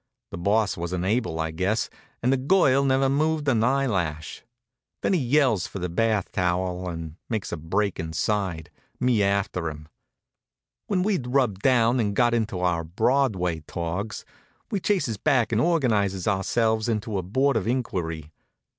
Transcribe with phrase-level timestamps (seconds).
[0.31, 1.87] The Boss wasn't able, I guess,
[2.23, 4.41] and the girl never moved an eyelash.
[5.03, 9.87] Then he yells for the bath towel and makes a break inside, me after him.
[10.87, 14.25] When we'd rubbed down and got into our Broadway togs,
[14.71, 18.31] we chases back and organizes ourselves into a board of inquiry.